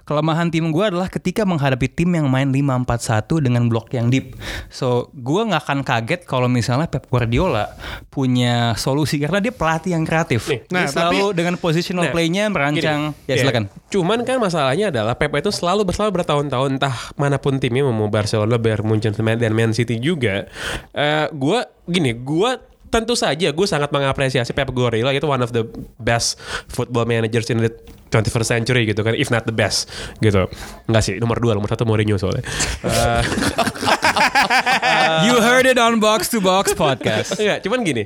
[0.04, 4.36] Kelemahan tim gue adalah ketika menghadapi tim yang main 5-4-1 dengan blok yang deep.
[4.72, 7.76] So gue nggak akan kaget kalau misalnya Pep Guardiola
[8.08, 10.48] punya solusi karena dia pelatih yang kreatif.
[10.48, 13.12] Nih, dia nah, selalu tapi- dengan positional Nah, playnya merancang.
[13.12, 13.64] Gini, ya silakan.
[13.92, 18.56] Cuman kan masalahnya adalah Pep itu selalu berselalu bertahun-tahun entah mana pun timnya mau Barcelona,
[18.56, 20.48] Bayern Munchen dan Man City juga.
[20.94, 25.12] Eh gua gini, gua tentu saja gue sangat mengapresiasi Pep Guardiola.
[25.12, 25.64] Itu one of the
[26.00, 27.72] best football managers in the
[28.08, 29.88] 21st century gitu kan if not the best
[30.24, 30.48] gitu.
[30.88, 32.44] Enggak sih nomor dua nomor satu Mourinho soalnya.
[32.88, 33.22] Eh,
[35.24, 38.02] you heard it on Box to Box podcast Enggak, cuman gini,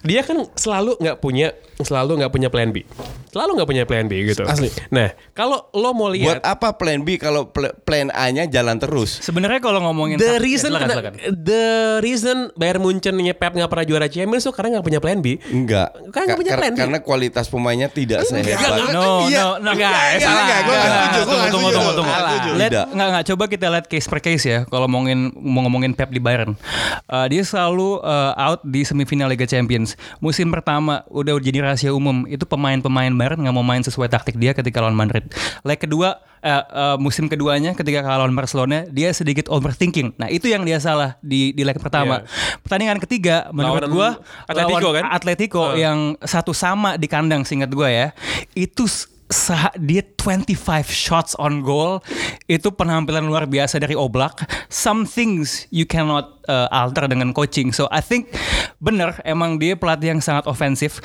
[0.00, 2.86] dia kan selalu nggak punya selalu nggak punya plan B,
[3.28, 4.46] selalu nggak punya plan B gitu.
[4.46, 4.70] Asli.
[4.88, 9.18] Nah, kalau lo mau Buat lihat apa plan B kalau pl- plan A-nya jalan terus?
[9.18, 11.12] sebenarnya kalau ngomongin The ya, reason silakan, kena- silakan.
[11.34, 11.64] the
[11.98, 15.34] reason Bayern Munchen Pep nggak pernah juara Champions tuh karena nggak punya plan B.
[15.44, 15.88] Enggak.
[16.14, 16.78] Kan nggak Ka- punya kar- plan B.
[16.78, 18.94] Karena kualitas pemainnya tidak sehebat.
[18.94, 19.58] No, Iya.
[19.58, 20.42] no, no, Enggak, enggak, enggak, salah.
[20.46, 22.12] enggak, gua nggak setuju, gua nggak Tunggu, tunggu, tunggu,
[22.54, 24.58] enggak, enggak, coba kita lihat case per case ya.
[24.64, 26.58] Kalau ngomongin mau ngomongin Pep di Bayern,
[27.04, 29.92] Uh, dia selalu uh, out di semifinal Liga Champions.
[30.24, 32.24] Musim pertama udah jadi rahasia umum.
[32.24, 35.28] Itu pemain-pemain Bayern nggak mau main sesuai taktik dia ketika lawan Madrid.
[35.62, 40.16] Leg kedua, uh, uh, musim keduanya ketika kalah lawan Barcelona, dia sedikit overthinking.
[40.16, 42.24] Nah itu yang dia salah di di leg pertama.
[42.64, 44.08] Pertandingan ketiga, menurut gua
[44.48, 45.04] Atletico lawan kan?
[45.12, 48.08] Atletico yang satu sama di kandang singkat gue ya
[48.56, 48.88] itu
[49.34, 50.54] s- sa- dia 25
[50.86, 51.98] shots on goal.
[52.46, 54.46] Itu penampilan luar biasa dari Oblak.
[54.70, 57.74] Some things you cannot uh, alter dengan coaching.
[57.74, 58.30] So I think
[58.78, 61.00] bener emang dia pelatih yang sangat ofensif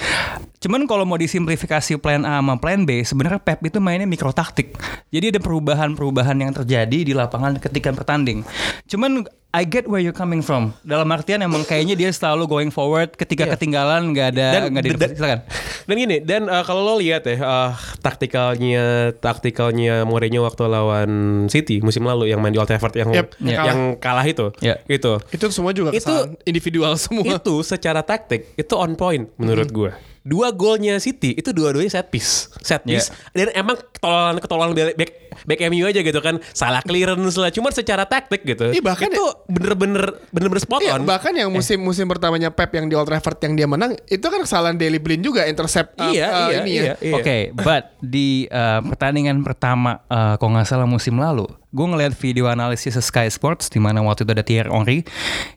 [0.60, 4.76] cuman kalau mau disimplifikasi plan A sama plan B sebenarnya Pep itu mainnya mikro taktik
[5.08, 8.46] jadi ada perubahan-perubahan yang terjadi di lapangan ketika bertanding.
[8.86, 10.78] Cuman I get where you're coming from.
[10.86, 13.58] Dalam artian emang kayaknya dia selalu going forward ketika Iya.
[13.58, 15.40] ketinggalan nggak ada nggak di dan- silakan.
[15.90, 21.10] Dan gini, dan uh, kalau lo lihat ya uh, taktikalnya taktikalnya Mourinho waktu lawan
[21.48, 24.78] City musim lalu yang main di Old Trafford yang Yep, yang yang kalah itu, Ya.
[24.86, 25.18] gitu.
[25.30, 27.26] Itu semua juga Itu- kesalahan individual semua.
[27.34, 29.90] Itu secara taktik itu on point menurut gue.
[30.24, 33.10] Dua golnya City itu dua-duanya set piece, set piece.
[33.32, 35.12] Dan emang ketololan ketololan back, back
[35.46, 37.50] back MU aja gitu kan, salah clearance lah.
[37.52, 38.72] Cuman secara taktik gitu.
[38.72, 41.08] Iya, bahkan itu bener-bener bener-bener spot Iya, on.
[41.08, 44.76] bahkan yang musim-musim pertamanya Pep yang di Old Trafford yang dia menang itu kan kesalahan
[44.76, 46.96] Daily Blind juga intercept uh, Iya, uh, iya, ini iya, ya.
[47.00, 47.16] iya.
[47.16, 52.50] Oke, but di uh, pertandingan pertama uh, kalau nggak salah musim lalu gue ngeliat video
[52.50, 55.00] analisis Sky Sports di mana waktu itu ada Thierry Henry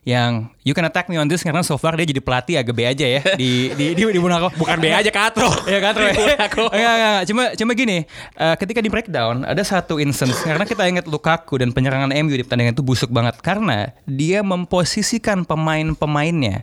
[0.05, 2.85] yang you can attack me on this karena so far dia jadi pelatih agak B
[2.85, 4.53] aja ya di di di, di Monaco.
[4.53, 5.49] Bukan B aja katro.
[5.73, 6.13] ya kan Troy?
[6.13, 6.63] Di Monaco.
[6.69, 7.21] Enggak.
[7.25, 7.97] Cuma cuma gini,
[8.37, 12.45] eh, ketika di breakdown ada satu instance karena kita ingat Lukaku dan penyerangan MU di
[12.45, 16.61] pertandingan itu busuk banget karena dia memposisikan pemain-pemainnya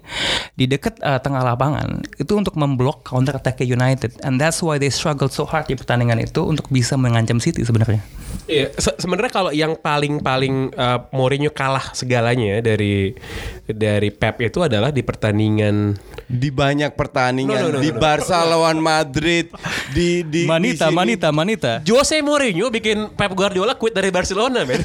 [0.54, 4.94] di dekat eh, tengah lapangan itu untuk memblok counter attack United and that's why they
[4.94, 7.98] struggled so hard di pertandingan itu untuk bisa mengancam City sebenarnya.
[8.46, 13.16] Iya, se- sebenarnya kalau yang paling-paling uh, Mourinho kalah segalanya ya dari
[13.64, 15.96] dari Pep itu adalah di pertandingan
[16.28, 17.96] Di banyak pertandingan No, no, no, di no.
[17.96, 19.48] Barca lawan Madrid
[19.96, 20.98] di di Manita, di sini.
[21.00, 21.72] manita, manita.
[21.88, 24.84] Jose Mourinho bikin Pep Guardiola quit dari Barcelona, men.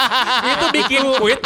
[0.54, 1.40] itu bikin quit,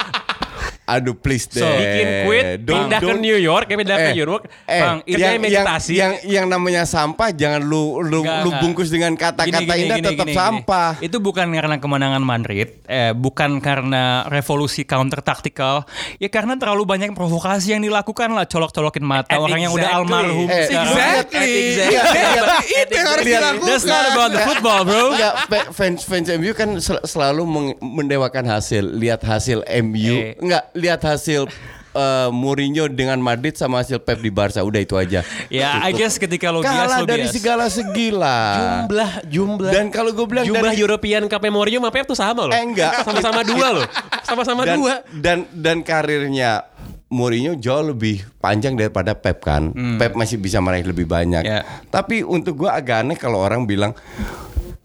[0.90, 1.62] Aduh please deh.
[1.62, 4.42] bikin quit, Don't- pindah ke don't- New York, ya pindah ke Eh, New York.
[4.66, 5.92] eh, Bang, kerjanya yang, meditasi.
[5.92, 9.82] Yang, yang yang namanya sampah jangan lu lu, Enggak, lu bungkus dengan kata-kata Gini, gini,
[9.84, 10.40] indah gini, tetap gini, gini.
[10.40, 10.90] sampah.
[10.98, 15.84] Itu bukan karena kemenangan Madrid, eh, bukan karena revolusi counter taktikal,
[16.16, 19.44] ya karena terlalu banyak provokasi yang dilakukan lah, colok-colokin mata Exactly.
[19.44, 20.90] orang yang udah almarhum Eh, sekarang.
[20.90, 21.52] Exactly.
[21.70, 21.90] Exactly.
[21.90, 23.68] Iya, Iya, Itu yang harus dilakukan.
[23.68, 25.04] That's not about the football, bro.
[25.46, 27.42] Fa- fans fans MU kan sel- selalu
[27.78, 28.82] mendewakan hasil.
[28.92, 30.34] Lihat hasil MU, Eh.
[30.36, 31.44] enggak lihat hasil
[31.92, 34.64] eh, Mourinho dengan Madrid sama hasil Pep di Barca.
[34.64, 35.20] Udah itu aja.
[35.52, 37.34] Ya, I guess ketika lo bias, Kalah lo dari bias.
[37.36, 38.86] segala segi lah.
[38.88, 42.42] jumlah jumlah Dan kalau gue bilang jumlah dari European Cup Mourinho sama Pep tuh sama
[42.48, 42.54] loh.
[42.54, 43.04] Eh, enggak.
[43.04, 43.86] Sama-sama dua loh.
[44.24, 44.94] Sama-sama dan, dua.
[45.12, 46.64] dan dan karirnya
[47.10, 49.74] Mourinho jauh lebih panjang daripada Pep kan.
[49.98, 51.42] Pep masih bisa meraih lebih banyak.
[51.42, 51.66] Ya.
[51.90, 53.98] Tapi untuk gua agak aneh kalau orang bilang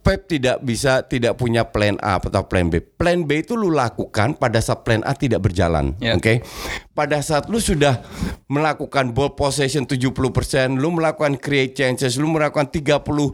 [0.05, 2.77] Pep tidak bisa tidak punya plan A atau plan B.
[2.77, 6.13] Plan B itu lu lakukan pada saat plan A tidak berjalan, Ya.
[6.13, 6.45] oke?
[6.93, 8.05] Pada saat lu sudah
[8.45, 13.33] melakukan ball possession 70%, lu melakukan create chances, lu melakukan 30 uh,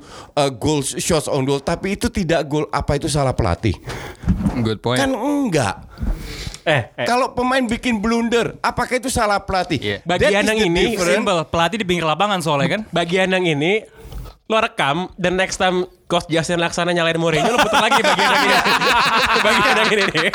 [0.56, 3.76] goals shots on goal, tapi itu tidak gol, apa itu salah pelatih?
[4.64, 4.96] Good point.
[4.96, 5.76] Kan enggak.
[6.64, 7.04] Eh, eh.
[7.04, 9.76] Kalau pemain bikin blunder, apakah itu salah pelatih?
[9.82, 9.98] Iya.
[10.08, 10.96] Bagian yang ini.
[10.96, 12.82] Simple, pelatih di pinggir lapangan soalnya kan.
[12.96, 13.84] bagian yang ini
[14.52, 18.44] lo rekam dan next time Coach Justin Laksana nyalain Mourinho lo putar lagi bagian yang
[18.44, 18.56] ini.
[19.48, 20.28] bagian yang ini nih.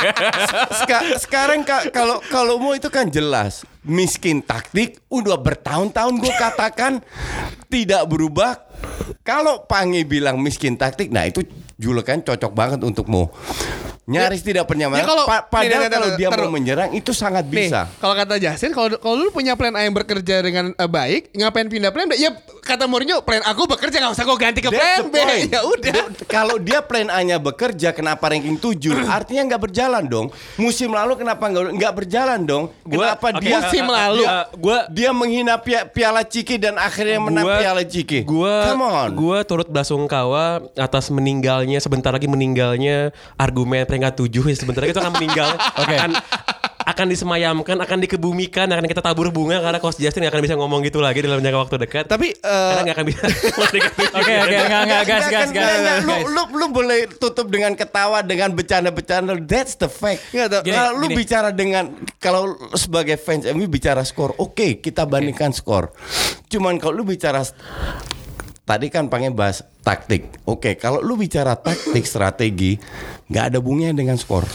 [0.72, 7.04] Seka- sekarang ka- kalau kalau mau itu kan jelas miskin taktik udah bertahun-tahun gue katakan
[7.68, 8.56] tidak berubah.
[9.20, 11.44] Kalau Pange bilang miskin taktik, nah itu
[11.76, 13.28] julukan cocok banget untukmu.
[14.06, 16.46] Nyaris tidak pernah Ya, kalau- Pa- padahal nih, nih, nih, kalau nih, dia taruh.
[16.46, 17.90] mau menyerang itu sangat Nih, bisa.
[17.98, 21.66] kalau kata Justin, kalau kalau lu punya plan A yang bekerja dengan eh, baik, ngapain
[21.66, 22.14] pindah plan B?
[22.14, 22.30] Ya
[22.66, 25.46] kata Mourinho, plan aku bekerja nggak usah kau ganti ke That's plan B.
[25.54, 25.94] Ya udah.
[26.26, 28.90] Kalau dia plan A-nya bekerja, kenapa ranking 7?
[29.16, 30.26] Artinya nggak berjalan dong.
[30.56, 32.64] Musim lalu kenapa nggak nggak berjalan dong?
[32.82, 34.22] Kenapa oke, dia musim lalu?
[34.22, 38.20] eh, gua dia menghina pia- piala Ciki dan akhirnya menang Gua- piala Ciki.
[38.22, 39.08] Gua Come on.
[39.14, 44.98] gua turut belasungkawa atas meninggalnya sebentar lagi meninggalnya argumen peringkat tujuh ya sebentar lagi itu
[44.98, 45.48] akan meninggal
[45.78, 46.10] akan
[46.86, 50.86] akan disemayamkan akan dikebumikan akan kita tabur bunga karena Coach Justin nggak akan bisa ngomong
[50.86, 53.22] gitu lagi dalam jangka waktu dekat Tapi eh, karena nggak akan bisa
[54.16, 55.48] Oke, oke, enggak, enggak, gas, Nggak, gas, gas.
[55.50, 55.98] nggak, nggak.
[56.06, 59.34] Lu, lu, lu boleh tutup dengan ketawa dengan bercanda-bercanda.
[59.42, 60.30] That's the fact.
[60.30, 61.16] Nggak, kalau gini, lu gini.
[61.18, 61.84] bicara dengan
[62.22, 65.90] kalau sebagai fans MU bicara skor, oke kita bandingkan skor.
[66.46, 67.42] Cuman kalau lu bicara
[68.66, 70.26] tadi kan pengen bahas taktik.
[70.46, 72.78] Oke, kalau lu bicara taktik strategi
[73.30, 74.46] nggak ada hubungannya dengan skor.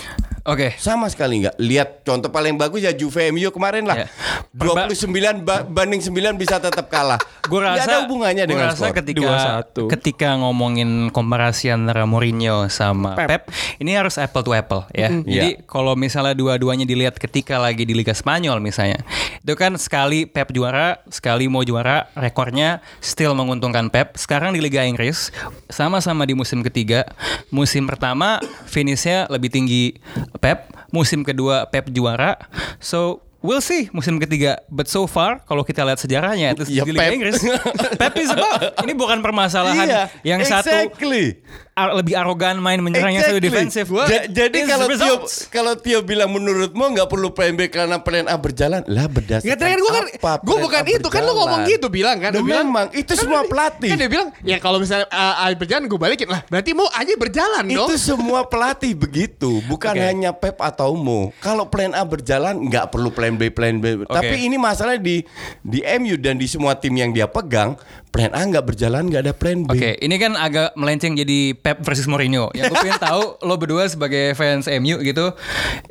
[0.42, 0.74] Oke.
[0.76, 1.56] Sama sekali nggak.
[1.56, 4.04] Lihat contoh paling bagus ya Juve MU kemarin lah.
[4.04, 4.08] Ya.
[4.52, 7.22] Perba- 29 ba- banding 9 bisa tetap kalah.
[7.52, 8.96] Gue rasa ada hubungannya gua dengan rasa skor.
[8.98, 9.34] ketika
[9.78, 9.92] 2-1.
[9.92, 13.50] ketika ngomongin komparasi antara Mourinho sama Pep.
[13.78, 15.10] ini harus apple to apple ya.
[15.10, 15.66] Jadi Iya.
[15.66, 19.02] kalau misalnya dua-duanya dilihat ketika lagi di Liga Spanyol misalnya,
[19.38, 24.14] itu kan sekali Pep juara, sekali mau juara, rekornya still menguntungkan Pep.
[24.16, 25.30] Sekarang di Liga Inggris
[25.68, 27.06] sama-sama di musim ketiga,
[27.50, 29.98] musim pertama finishnya lebih tinggi
[30.40, 32.38] Pep, musim kedua Pep juara.
[32.80, 36.94] So We'll see musim ketiga, but so far kalau kita lihat sejarahnya itu Ya, di
[36.94, 37.18] Liga Pep.
[37.18, 37.42] Inggris,
[37.98, 38.70] Pep is above.
[38.86, 41.42] Ini bukan permasalahan Iya, yang satu exactly.
[41.72, 43.48] Ar- lebih arogan main menyerang yang satu Exactly.
[43.48, 43.86] defensif.
[43.88, 45.16] Ja- jadi kalau Tio
[45.48, 49.80] kalau Tio bilang menurutmu nggak perlu plan B karena plan A berjalan, lah berdasarkan terakhir
[49.80, 52.32] gue kan, apa gue bukan A itu kan lu ngomong gitu bilang kan.
[52.36, 53.92] Lu bilang, memang, itu kan semua pelatih.
[53.96, 56.42] Kan dia bilang, ya kalau misalnya uh, uh, berjalan gue balikin lah.
[56.52, 57.88] Berarti mau aja berjalan dong.
[57.88, 60.04] Itu semua pelatih begitu, bukan Oke.
[60.04, 61.32] hanya Pep atau Mo.
[61.40, 64.04] Kalau plan A berjalan nggak perlu plan B, plan B.
[64.06, 65.24] Tapi ini masalah di
[65.64, 67.80] di MU dan di semua tim yang dia pegang,
[68.12, 69.72] plan A nggak berjalan nggak ada plan B.
[69.72, 72.52] Oke, ini kan agak melenceng jadi Pep versus Mourinho.
[72.52, 75.32] Yang gue pengen tahu lo berdua sebagai fans MU gitu,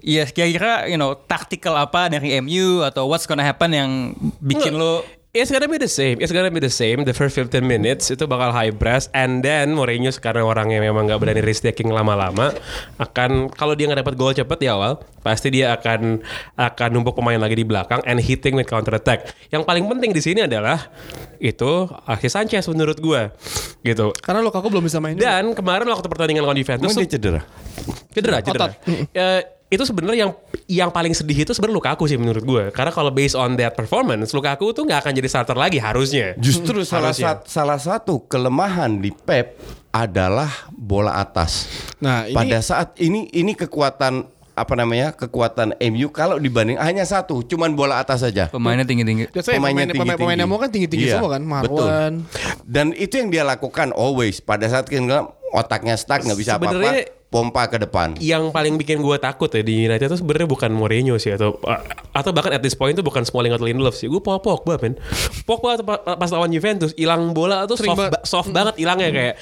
[0.04, 3.90] ya kira-kira you know tactical apa dari MU atau what's gonna happen yang
[4.44, 6.18] bikin lo It's gonna be the same.
[6.18, 7.06] It's gonna be the same.
[7.06, 11.22] The first 15 minutes itu bakal high press and then Mourinho karena orangnya memang nggak
[11.22, 12.50] berani risk taking lama-lama
[12.98, 16.18] akan kalau dia nggak dapat gol cepet di awal pasti dia akan
[16.58, 19.30] akan numpuk pemain lagi di belakang and hitting with counter attack.
[19.54, 20.90] Yang paling penting di sini adalah
[21.38, 23.30] itu Alexis Sanchez menurut gue
[23.86, 24.10] gitu.
[24.26, 25.14] Karena Lukaku belum bisa main.
[25.14, 25.30] juga.
[25.30, 27.40] Dan kemarin waktu pertandingan lawan Juventus dia cedera?
[28.10, 28.66] Cedera, cedera.
[28.66, 28.70] Otot.
[29.14, 30.32] Eh, itu sebenarnya yang
[30.66, 32.64] yang paling sedih itu sebenarnya Lukaku sih menurut gue.
[32.70, 36.34] Karena kalau based on that performance, Lukaku tuh nggak akan jadi starter lagi harusnya.
[36.36, 37.38] Justru salah, Harusnya.
[37.38, 39.54] sat- salah satu kelemahan di Pep
[39.90, 41.70] adalah bola atas.
[41.98, 47.40] Nah, ini Pada saat ini ini kekuatan apa namanya kekuatan MU kalau dibanding hanya satu,
[47.40, 48.50] cuman bola atas saja.
[48.50, 49.30] Pemainnya tinggi-tinggi.
[49.30, 51.42] That's why pemain, pemain, pemain yang mau kan tinggi-tinggi Iya, semua kan.
[51.46, 51.86] betul.
[51.86, 52.14] Marwan.
[52.60, 57.19] Dan itu yang dia lakukan always pada saat kita otaknya stuck nggak bisa Sebenarnya- apa-apa,
[57.30, 58.18] pompa ke depan.
[58.18, 61.62] yang paling bikin gue takut ya di United itu sebenarnya bukan Mourinho sih atau
[62.10, 64.10] atau bahkan at this point itu bukan Smalling atau Lindelof sih.
[64.10, 64.98] Gue Paul Pogba men.
[65.46, 68.12] Pogba pas lawan Juventus hilang bola tuh Sering soft, banget.
[68.12, 69.34] ba- soft banget hilangnya kayak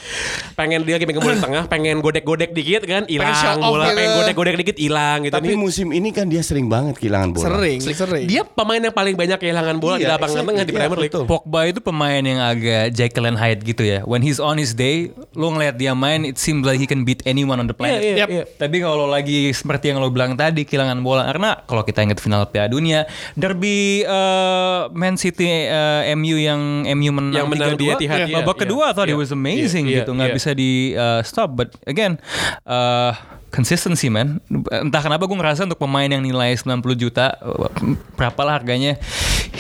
[0.53, 3.97] pengen dia bola di tengah, pengen godek-godek dikit kan hilang bola, gitu.
[3.97, 5.33] pengen godek-godek dikit hilang gitu.
[5.33, 7.45] Tapi Ini- musim ini kan dia sering banget kehilangan bola.
[7.49, 8.25] Sering, sering.
[8.29, 10.51] dia pemain yang paling banyak kehilangan bola di Iya, lapangan exactly.
[10.53, 11.15] tengah di Iya, Premier League.
[11.17, 11.25] betul.
[11.25, 14.05] Pogba itu pemain yang agak Jekyll and Hyde gitu ya.
[14.05, 17.25] When he's on his day, lo ngeliat dia main, it seems like he can beat
[17.25, 18.03] anyone on the planet.
[18.03, 18.29] Iya, iya, Yep.
[18.35, 18.45] iya.
[18.59, 22.51] Tapi kalau lagi seperti yang lo bilang tadi kehilangan bola karena kalau kita ingat final
[22.51, 23.07] Piala Dunia,
[23.39, 28.35] derby eh, Man City eh, MU yang MU menang Yang menang di 3-2, Etihad, iya,
[28.43, 30.37] babak iya, kedua I thought it iya, was amazing iya, gitu, nggak iya.
[30.37, 31.55] bisa di eh, stop.
[31.55, 32.19] But again,
[32.67, 34.41] eh consistency man.
[34.69, 39.01] Entah kenapa gue ngerasa untuk pemain yang nilai 90 juta, eh, berapalah harganya,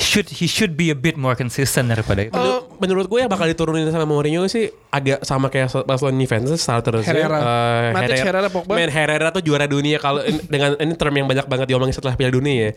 [0.08, 2.32] should he should be a bit more consistent daripada itu.
[2.32, 6.56] Menurut, menurut gue yang bakal diturunin sama Mourinho sih agak sama kayak pas lawan Juventus
[6.56, 7.12] starter sih.
[7.12, 7.36] Herrera.
[7.36, 8.72] Eh, Matic, Herrera, Pogba.
[8.72, 12.32] Men Herrera tuh juara dunia kalau dengan ini term yang banyak banget diomongin setelah Piala
[12.32, 12.72] Dunia ya.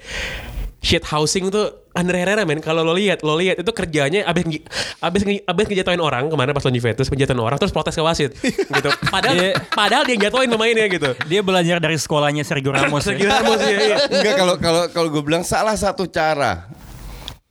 [0.81, 4.65] Shit housing tuh Andre Herrera men kalau lo lihat lo lihat itu kerjanya abis
[4.97, 8.33] abis abis ngejatuhin orang kemarin pas lawan Juventus ngejatuhin orang terus protes ke wasit
[8.81, 9.61] gitu padahal Iya.
[9.69, 12.97] padahal dia jatuhin pemainnya gitu Dia belajar dari sekolahnya Sergio Ramos.
[13.05, 13.13] ya.
[13.13, 13.97] Sergio Ramos ya, iya.
[14.09, 16.65] Enggak kalau kalau kalau gue bilang salah satu cara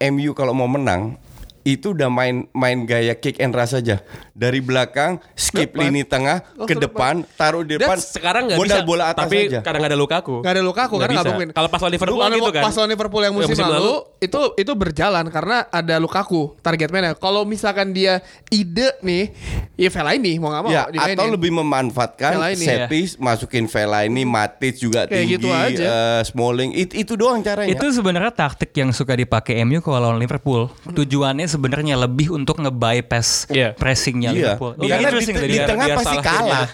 [0.01, 1.21] MU kalau mau menang
[1.63, 4.01] itu udah main main gaya kick and rush saja
[4.33, 5.81] dari belakang skip Depan.
[5.87, 9.61] lini tengah Oh, ke depan taruh di depan sekarang nggak bisa bola atas tapi saja
[9.61, 11.51] kadang ada Lukaku Gak ada Lukaku Nggak karena nggak mungkin.
[11.51, 12.63] Kalau pas lawan Liverpool Lawan- gitu kan.
[12.63, 13.97] Pas lawan Liverpool yang musim, Yang musim lalu, lalu.
[14.21, 17.13] itu itu berjalan karena ada Lukaku target mana.
[17.13, 19.35] Kalau misalkan dia ide nih,
[19.75, 21.15] ya Fellaini mau nggak mau ya dimainin.
[21.15, 22.89] atau lebih memanfaatkan Fellaini, set ya.
[23.19, 25.85] masukin Fellaini Matic juga Kayak tinggi gitu aja.
[25.85, 30.17] eh, Smalling It- itu doang caranya Itu sebenarnya taktik yang suka dipakai MU kalau lawan
[30.17, 30.71] Liverpool.
[30.87, 33.53] Tujuannya sebenarnya lebih untuk nge-bypass Iya.
[33.53, 33.69] Iya.
[33.75, 34.79] pressingnya Liverpool.
[34.79, 36.69] Karena di, di biar- tengah biar pasti kalah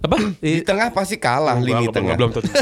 [0.00, 2.48] apa di tengah pasti kalah lini Belum- tengah belum tentu.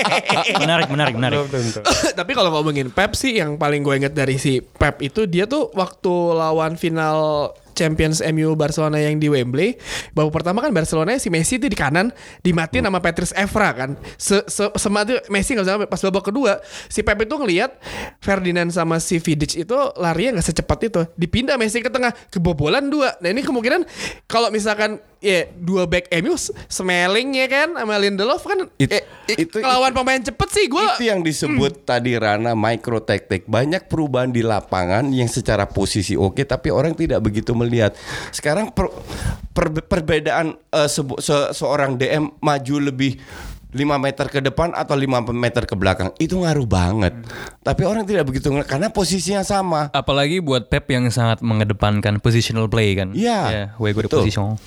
[0.62, 1.36] menarik, menarik, menarik.
[1.38, 1.80] Belum tentu.
[2.18, 5.68] Tapi kalau ngomongin Pep sih yang paling gue inget dari si Pep itu dia tuh
[5.70, 9.80] waktu lawan final Champions MU Barcelona yang di Wembley.
[10.12, 12.12] Babak pertama kan Barcelona si Messi itu di kanan
[12.44, 13.90] dimatiin sama Patrice Evra kan.
[14.20, 16.52] Se, se semati Messi nggak bisa pas babak kedua
[16.86, 17.80] si Pep itu ngelihat
[18.20, 21.00] Ferdinand sama si Vidic itu larinya nggak secepat itu.
[21.16, 23.16] Dipindah Messi ke tengah kebobolan dua.
[23.24, 23.88] Nah ini kemungkinan
[24.28, 29.04] kalau misalkan ya dua back MU Smelling ya kan sama Lindelof kan It- eh,
[29.36, 33.44] itu- lawan pemain cepet sih gue itu yang disebut tadi Rana micro tactic.
[33.46, 37.69] Banyak perubahan di lapangan yang secara posisi oke tapi orang tidak begitu melihat
[38.30, 38.90] sekarang per-
[39.50, 43.16] per- perbedaan eh, sebu- se- seorang DM maju lebih
[43.70, 47.14] 5 meter ke depan atau 5 meter ke belakang itu ngaruh banget
[47.62, 52.66] tapi orang tidak begitu ngeliat karena posisinya sama Apalagi buat Pep yang sangat mengedepankan positional
[52.66, 53.14] play kan.
[53.14, 54.20] Iya, Ya, way gue betul.
[54.20, 54.58] position.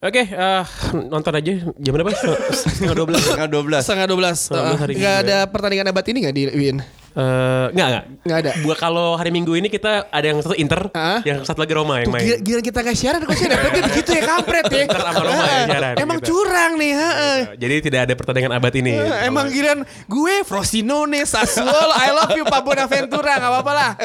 [0.00, 0.64] Oke, eh,
[0.96, 2.08] nonton aja jam berapa?
[2.56, 3.20] Setengah dua belas.
[3.20, 6.42] setengah 12 Setengah 12 Setengah 12 hari Nggak Minggu ada pertandingan abad ini nggak di
[6.48, 6.76] Win?
[7.10, 8.50] Eh, nggak nggak Nggak ada.
[8.62, 11.18] Buat kalau hari Minggu ini kita ada yang satu Inter, Hah?
[11.26, 12.22] yang satu lagi Roma yang Tuh, main.
[12.22, 14.80] gila, gila kita nggak siaran kok sih dapetnya begitu ya kampret ya.
[14.86, 16.28] Inter sama Roma ya siaran, Emang gitu.
[16.30, 16.92] curang nih.
[16.94, 17.30] ha, ha.
[17.56, 18.92] Jadi tidak ada pertandingan abad ini.
[18.94, 23.90] Eh, Emang giliran gue Frosinone, Sassuolo, I love you Pak Bonaventura, nggak apa-apa lah.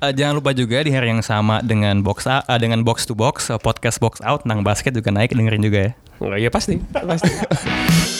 [0.00, 3.12] Eh, jangan lupa juga di hari yang sama dengan box A, eh, dengan box to
[3.12, 5.92] box eh, podcast box out tentang basket juga naik dengerin juga ya.
[6.16, 7.28] Nggak, ya pasti, pasti.